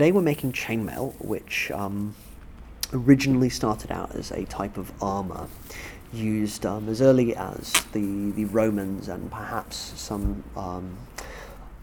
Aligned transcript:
today 0.00 0.12
we're 0.12 0.22
making 0.22 0.50
chainmail, 0.50 1.12
which 1.22 1.70
um, 1.72 2.14
originally 2.94 3.50
started 3.50 3.92
out 3.92 4.14
as 4.14 4.30
a 4.30 4.46
type 4.46 4.78
of 4.78 4.90
armor 5.02 5.46
used 6.10 6.64
um, 6.64 6.88
as 6.88 7.02
early 7.02 7.36
as 7.36 7.74
the, 7.92 8.30
the 8.30 8.46
Romans 8.46 9.08
and 9.08 9.30
perhaps 9.30 9.76
some 9.76 10.42
um, 10.56 10.96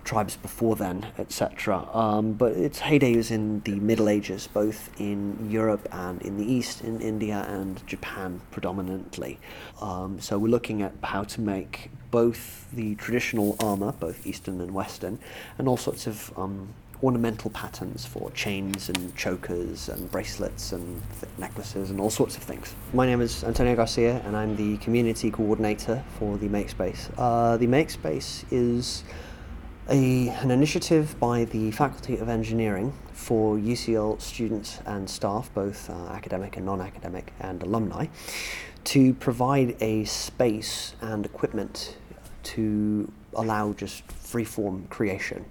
tribes 0.03 0.35
before 0.35 0.75
then, 0.75 1.05
etc. 1.19 1.87
Um, 1.93 2.33
but 2.33 2.53
its 2.53 2.79
heyday 2.79 3.15
was 3.15 3.29
in 3.29 3.59
the 3.59 3.75
Middle 3.75 4.09
Ages, 4.09 4.47
both 4.47 4.89
in 4.99 5.51
Europe 5.51 5.87
and 5.91 6.19
in 6.23 6.37
the 6.37 6.51
East, 6.51 6.81
in 6.81 6.99
India 7.01 7.45
and 7.47 7.85
Japan 7.85 8.41
predominantly. 8.49 9.37
Um, 9.79 10.19
so 10.19 10.39
we're 10.39 10.47
looking 10.47 10.81
at 10.81 10.93
how 11.03 11.23
to 11.25 11.39
make 11.41 11.91
both 12.09 12.65
the 12.73 12.95
traditional 12.95 13.57
armor, 13.59 13.91
both 13.91 14.25
Eastern 14.25 14.59
and 14.59 14.71
Western, 14.73 15.19
and 15.59 15.67
all 15.67 15.77
sorts 15.77 16.07
of 16.07 16.35
um, 16.35 16.73
ornamental 17.03 17.51
patterns 17.51 18.05
for 18.05 18.31
chains 18.31 18.89
and 18.89 19.15
chokers 19.15 19.89
and 19.89 20.09
bracelets 20.11 20.71
and 20.71 21.01
necklaces 21.37 21.91
and 21.91 21.99
all 21.99 22.09
sorts 22.09 22.35
of 22.35 22.43
things. 22.43 22.73
My 22.93 23.05
name 23.05 23.21
is 23.21 23.43
Antonio 23.43 23.75
Garcia 23.75 24.21
and 24.25 24.35
I'm 24.35 24.55
the 24.55 24.77
community 24.77 25.29
coordinator 25.29 26.03
for 26.17 26.37
the 26.37 26.47
Makespace. 26.47 27.11
Uh, 27.17 27.57
the 27.57 27.67
Makespace 27.67 28.45
is 28.51 29.03
a, 29.89 30.29
an 30.29 30.51
initiative 30.51 31.17
by 31.19 31.45
the 31.45 31.71
Faculty 31.71 32.17
of 32.17 32.29
Engineering 32.29 32.91
for 33.13 33.57
UCL 33.57 34.19
students 34.19 34.79
and 34.85 35.09
staff, 35.09 35.53
both 35.53 35.89
uh, 35.89 35.93
academic 36.07 36.57
and 36.57 36.65
non-academic 36.65 37.31
and 37.39 37.61
alumni, 37.61 38.07
to 38.85 39.13
provide 39.15 39.75
a 39.81 40.03
space 40.05 40.95
and 41.01 41.25
equipment 41.25 41.95
to 42.43 43.11
allow 43.33 43.73
just 43.73 44.09
free-form 44.11 44.87
creation 44.89 45.45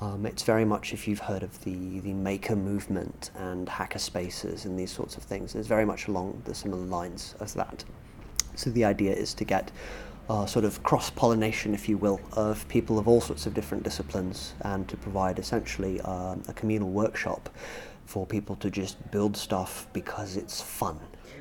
um, 0.00 0.26
it's 0.26 0.42
very 0.42 0.64
much, 0.64 0.92
if 0.92 1.08
you've 1.08 1.18
heard 1.20 1.42
of 1.42 1.64
the, 1.64 2.00
the 2.00 2.12
maker 2.12 2.54
movement 2.54 3.30
and 3.36 3.68
hacker 3.68 3.98
spaces 3.98 4.64
and 4.64 4.78
these 4.78 4.92
sorts 4.92 5.16
of 5.16 5.22
things, 5.22 5.54
it's 5.54 5.68
very 5.68 5.84
much 5.84 6.08
along 6.08 6.40
the 6.44 6.54
similar 6.54 6.84
lines 6.84 7.34
as 7.40 7.54
that. 7.54 7.84
So 8.54 8.70
the 8.70 8.84
idea 8.84 9.12
is 9.12 9.34
to 9.34 9.44
get 9.44 9.70
uh, 10.28 10.46
sort 10.46 10.64
of 10.64 10.82
cross-pollination, 10.82 11.74
if 11.74 11.88
you 11.88 11.96
will, 11.96 12.20
of 12.32 12.66
people 12.68 12.98
of 12.98 13.08
all 13.08 13.20
sorts 13.20 13.46
of 13.46 13.54
different 13.54 13.82
disciplines 13.82 14.54
and 14.62 14.86
to 14.88 14.96
provide 14.96 15.38
essentially 15.38 16.00
uh, 16.02 16.36
a 16.46 16.52
communal 16.52 16.90
workshop 16.90 17.48
for 18.08 18.26
people 18.26 18.56
to 18.56 18.70
just 18.70 18.96
build 19.10 19.36
stuff 19.36 19.86
because 19.92 20.36
it's 20.36 20.62
fun 20.62 20.98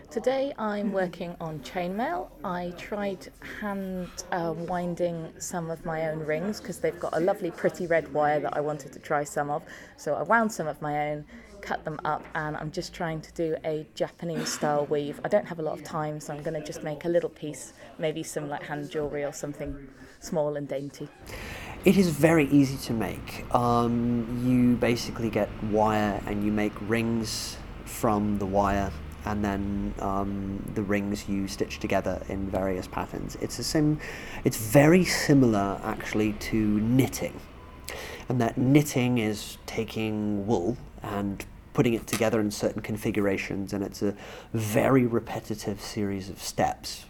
Today 0.10 0.54
I'm 0.58 0.94
working 0.94 1.36
on 1.42 1.60
chainmail. 1.60 2.30
I 2.42 2.74
tried 2.78 3.28
hand 3.60 4.08
uh, 4.32 4.54
winding 4.56 5.34
some 5.38 5.70
of 5.70 5.86
my 5.86 6.10
own 6.10 6.20
rings 6.20 6.62
because 6.62 6.80
they've 6.80 6.98
got 6.98 7.16
a 7.16 7.20
lovely 7.20 7.52
pretty 7.52 7.88
red 7.88 8.12
wire 8.14 8.40
that 8.40 8.56
I 8.56 8.62
wanted 8.62 8.94
to 8.94 9.00
try 9.00 9.26
some 9.26 9.50
of. 9.50 9.64
So 9.98 10.16
I 10.16 10.24
wound 10.24 10.50
some 10.52 10.66
of 10.66 10.82
my 10.82 11.12
own, 11.12 11.26
cut 11.60 11.84
them 11.84 12.00
up 12.06 12.24
and 12.36 12.56
I'm 12.56 12.72
just 12.72 12.94
trying 12.94 13.20
to 13.20 13.34
do 13.34 13.58
a 13.66 13.86
Japanese 13.96 14.54
style 14.54 14.86
weave. 14.86 15.20
I 15.26 15.28
don't 15.28 15.46
have 15.46 15.60
a 15.60 15.62
lot 15.62 15.78
of 15.78 15.84
time 15.84 16.22
so 16.22 16.34
I'm 16.34 16.42
going 16.42 16.60
to 16.60 16.66
just 16.66 16.84
make 16.84 17.04
a 17.04 17.10
little 17.10 17.30
piece, 17.30 17.74
maybe 18.00 18.24
some 18.24 18.48
like 18.48 18.64
hand 18.64 18.90
jewellery 18.90 19.26
or 19.26 19.34
something 19.34 19.90
small 20.22 20.56
and 20.56 20.70
dainty. 20.70 21.10
It 21.88 21.96
is 21.96 22.10
very 22.10 22.50
easy 22.50 22.76
to 22.88 22.92
make. 22.92 23.46
Um, 23.56 24.44
you 24.46 24.76
basically 24.76 25.30
get 25.30 25.48
wire 25.72 26.22
and 26.26 26.44
you 26.44 26.52
make 26.52 26.74
rings 26.82 27.56
from 27.86 28.40
the 28.40 28.46
wire 28.46 28.92
and 29.24 29.42
then 29.42 29.94
um, 30.00 30.62
the 30.74 30.84
rings 30.84 31.30
you 31.30 31.48
stitch 31.48 31.80
together 31.80 32.22
in 32.28 32.50
various 32.50 32.88
patterns. 32.88 33.38
It's 33.40 33.58
a 33.60 33.64
sim. 33.64 34.02
It's 34.44 34.58
very 34.58 35.06
similar 35.06 35.80
actually 35.82 36.34
to 36.34 36.58
knitting, 36.58 37.40
and 38.28 38.42
that 38.42 38.58
knitting 38.58 39.20
is 39.20 39.58
taking 39.66 40.46
wool 40.46 40.76
and 41.02 41.46
putting 41.72 41.94
it 41.94 42.06
together 42.06 42.42
in 42.42 42.52
certain 42.52 42.82
configurations, 42.82 43.72
and 43.72 43.82
it's 43.82 44.02
a 44.02 44.14
very 44.52 45.06
repetitive 45.06 45.80
series 45.80 46.30
of 46.30 46.44
steps. 46.44 47.06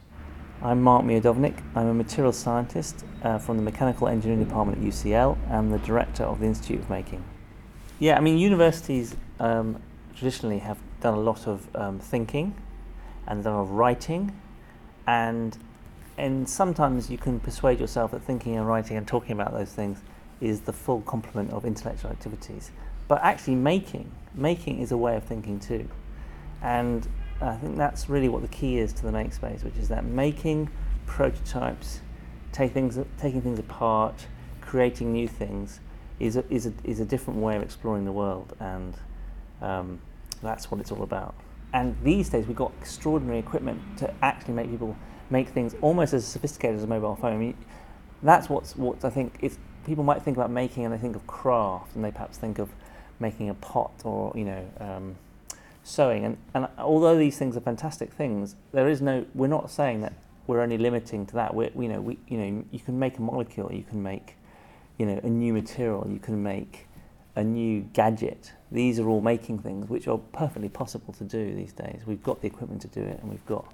I'm 0.60 0.82
Mark 0.82 1.06
Miodownik. 1.06 1.62
I'm 1.76 1.86
a 1.86 1.94
material 1.94 2.34
scientist 2.34 3.06
uh, 3.22 3.38
from 3.38 3.58
the 3.58 3.64
Mechanical 3.64 4.08
Engineering 4.08 4.44
Department 4.44 4.80
at 4.80 4.84
UCL 4.84 5.38
and 5.52 5.72
the 5.72 5.78
director 5.78 6.24
of 6.24 6.40
the 6.40 6.48
Institute 6.48 6.80
of 6.80 6.90
Making. 6.90 7.24
Yeah, 8.00 8.18
I 8.18 8.22
mean, 8.22 8.40
universities 8.40 9.16
um, 9.40 9.80
traditionally 10.16 10.58
have 10.60 10.80
done 11.00 11.14
a 11.14 11.20
lot 11.20 11.46
of 11.46 11.68
um, 11.76 12.00
thinking 12.00 12.56
and 13.28 13.44
done 13.44 13.54
a 13.54 13.58
lot 13.58 13.64
of 13.64 13.72
writing 13.72 14.36
and 15.06 15.58
and 16.18 16.50
sometimes 16.50 17.12
you 17.12 17.20
can 17.20 17.40
persuade 17.40 17.80
yourself 17.80 18.10
that 18.10 18.24
thinking 18.24 18.58
and 18.58 18.68
writing 18.68 18.98
and 18.98 19.08
talking 19.08 19.34
about 19.34 19.54
those 19.54 19.72
things 19.72 20.02
is 20.42 20.62
the 20.62 20.74
full 20.74 21.02
complement 21.02 21.52
of 21.52 21.66
intellectual 21.66 22.10
activities 22.10 22.72
but 23.08 23.22
actually 23.22 23.54
making 23.54 24.10
making 24.34 24.80
is 24.80 24.92
a 24.92 24.98
way 24.98 25.16
of 25.16 25.24
thinking 25.24 25.60
too 25.60 25.88
and 26.64 27.08
I 27.42 27.56
think 27.56 27.78
that's 27.78 28.10
really 28.10 28.30
what 28.30 28.42
the 28.42 28.48
key 28.48 28.78
is 28.78 28.94
to 28.94 29.04
the 29.04 29.12
make 29.12 29.34
space 29.34 29.64
which 29.64 29.78
is 29.78 29.90
that 29.90 30.06
making 30.06 30.70
prototypes 31.06 32.02
take 32.52 32.74
things, 32.74 32.98
taking 33.18 33.42
things 33.42 33.60
apart 33.60 34.28
creating 34.62 35.14
new 35.14 35.28
things 35.28 35.80
is 36.20 36.36
a, 36.36 36.44
is, 36.52 36.66
a, 36.66 36.74
is 36.84 37.00
a 37.00 37.06
different 37.06 37.40
way 37.40 37.56
of 37.56 37.62
exploring 37.62 38.06
the 38.06 38.12
world 38.12 38.56
and 38.60 38.96
um, 39.62 40.00
that's 40.42 40.70
what 40.70 40.80
it's 40.80 40.92
all 40.92 41.04
about. 41.04 41.36
And 41.74 41.96
these 42.04 42.30
days, 42.30 42.48
we've 42.48 42.56
got 42.56 42.72
extraordinary 42.80 43.40
equipment 43.40 43.82
to 43.98 44.14
actually 44.22 44.54
make 44.54 44.70
people 44.70 44.96
make 45.30 45.50
things 45.50 45.76
almost 45.82 46.14
as 46.14 46.26
sophisticated 46.26 46.78
as 46.78 46.84
a 46.84 46.88
mobile 46.88 47.16
phone. 47.16 47.34
I 47.34 47.38
mean, 47.38 47.58
that's 48.24 48.50
what's 48.50 48.76
what 48.76 49.04
I 49.04 49.10
think. 49.10 49.38
It's 49.42 49.58
people 49.86 50.04
might 50.04 50.22
think 50.22 50.38
about 50.38 50.50
making, 50.50 50.86
and 50.86 50.94
they 50.94 50.98
think 50.98 51.16
of 51.16 51.28
craft, 51.28 51.96
and 51.96 52.04
they 52.04 52.12
perhaps 52.12 52.38
think 52.38 52.58
of 52.60 52.70
making 53.20 53.50
a 53.50 53.54
pot 53.56 53.92
or 54.06 54.32
you 54.36 54.46
know 54.46 54.66
um, 54.80 55.16
sewing. 55.88 56.26
And 56.26 56.38
and 56.54 56.68
although 56.78 57.18
these 57.18 57.38
things 57.38 57.56
are 57.58 57.62
fantastic 57.62 58.14
things, 58.14 58.56
there 58.72 58.88
is 58.88 59.02
no. 59.02 59.26
We're 59.34 59.48
not 59.48 59.72
saying 59.72 60.02
that 60.02 60.14
we're 60.46 60.62
only 60.62 60.78
limiting 60.78 61.26
to 61.28 61.34
that. 61.36 61.56
We 61.56 61.72
you 61.78 61.90
know 61.90 62.02
we 62.02 62.20
you 62.28 62.38
know 62.38 62.66
you 62.72 62.80
can 62.80 63.00
make 63.00 63.18
a 63.18 63.22
molecule, 63.22 63.72
you 63.72 63.84
can 63.84 64.04
make 64.04 64.36
you 64.98 65.06
know 65.06 65.20
a 65.24 65.30
new 65.30 65.54
material, 65.54 66.08
you 66.10 66.20
can 66.20 66.44
make 66.44 66.88
a 67.36 67.44
new 67.44 67.82
gadget. 67.94 68.52
These 68.72 69.00
are 69.00 69.08
all 69.08 69.22
making 69.22 69.60
things 69.60 69.90
which 69.90 70.08
are 70.08 70.18
perfectly 70.18 70.70
possible 70.70 71.14
to 71.14 71.24
do 71.24 71.56
these 71.56 71.72
days. 71.72 72.02
We've 72.06 72.24
got 72.24 72.42
the 72.42 72.48
equipment 72.48 72.82
to 72.82 72.88
do 72.88 73.02
it 73.02 73.20
and 73.22 73.30
we've 73.30 73.46
got 73.46 73.72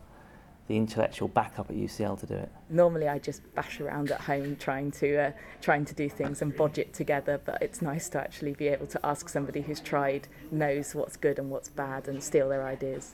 the 0.68 0.78
intellectual 0.78 1.28
backup 1.28 1.69
at 1.69 1.75
UCL 1.75 2.19
to 2.22 2.25
do 2.25 2.35
it. 2.35 2.51
Normally 2.69 3.07
I 3.07 3.19
just 3.19 3.41
bash 3.56 3.81
around 3.81 4.12
at 4.12 4.22
home 4.22 4.56
trying 4.56 4.91
to 4.91 5.18
uh, 5.18 5.31
trying 5.62 5.85
to 5.85 5.94
do 5.94 6.09
things 6.09 6.41
and 6.41 6.56
bodge 6.56 6.78
it 6.78 6.94
together, 6.94 7.41
but 7.44 7.62
it's 7.62 7.81
nice 7.81 8.07
to 8.09 8.19
actually 8.19 8.53
be 8.53 8.68
able 8.68 8.88
to 8.88 9.06
ask 9.06 9.28
somebody 9.28 9.62
who's 9.62 9.79
tried, 9.79 10.28
knows 10.51 10.96
what's 10.96 11.18
good 11.18 11.40
and 11.40 11.50
what's 11.50 11.69
bad 11.69 12.07
and 12.07 12.24
steal 12.24 12.50
their 12.50 12.66
ideas. 12.66 13.01